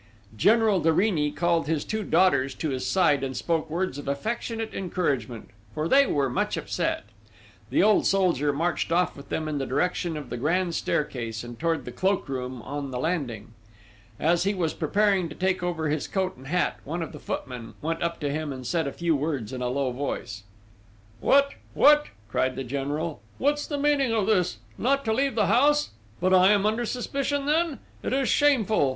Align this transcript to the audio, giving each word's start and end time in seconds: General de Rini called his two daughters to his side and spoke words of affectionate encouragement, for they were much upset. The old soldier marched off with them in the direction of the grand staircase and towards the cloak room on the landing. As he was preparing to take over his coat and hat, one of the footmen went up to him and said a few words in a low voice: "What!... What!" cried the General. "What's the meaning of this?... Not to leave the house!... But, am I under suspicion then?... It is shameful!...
General 0.35 0.79
de 0.79 0.91
Rini 0.91 1.29
called 1.31 1.67
his 1.67 1.85
two 1.85 2.01
daughters 2.01 2.55
to 2.55 2.69
his 2.71 2.87
side 2.87 3.23
and 3.23 3.37
spoke 3.37 3.69
words 3.69 3.99
of 3.99 4.07
affectionate 4.07 4.73
encouragement, 4.73 5.49
for 5.75 5.87
they 5.87 6.07
were 6.07 6.27
much 6.27 6.57
upset. 6.57 7.03
The 7.69 7.83
old 7.83 8.07
soldier 8.07 8.51
marched 8.51 8.91
off 8.91 9.15
with 9.15 9.29
them 9.29 9.47
in 9.47 9.59
the 9.59 9.67
direction 9.67 10.17
of 10.17 10.31
the 10.31 10.37
grand 10.37 10.73
staircase 10.73 11.43
and 11.43 11.59
towards 11.59 11.85
the 11.85 11.91
cloak 11.91 12.27
room 12.27 12.63
on 12.63 12.89
the 12.89 12.97
landing. 12.97 13.53
As 14.19 14.41
he 14.41 14.55
was 14.55 14.73
preparing 14.73 15.29
to 15.29 15.35
take 15.35 15.61
over 15.61 15.87
his 15.87 16.07
coat 16.07 16.35
and 16.35 16.47
hat, 16.47 16.79
one 16.83 17.03
of 17.03 17.11
the 17.11 17.19
footmen 17.19 17.75
went 17.79 18.01
up 18.01 18.19
to 18.21 18.31
him 18.31 18.51
and 18.51 18.65
said 18.65 18.87
a 18.87 18.91
few 18.91 19.15
words 19.15 19.53
in 19.53 19.61
a 19.61 19.67
low 19.69 19.91
voice: 19.91 20.41
"What!... 21.19 21.51
What!" 21.75 22.07
cried 22.27 22.55
the 22.55 22.63
General. 22.63 23.21
"What's 23.37 23.67
the 23.67 23.77
meaning 23.77 24.11
of 24.13 24.25
this?... 24.25 24.57
Not 24.79 25.05
to 25.05 25.13
leave 25.13 25.35
the 25.35 25.45
house!... 25.45 25.91
But, 26.19 26.33
am 26.33 26.39
I 26.39 26.55
under 26.69 26.87
suspicion 26.87 27.45
then?... 27.45 27.77
It 28.01 28.13
is 28.13 28.27
shameful!... 28.29 28.89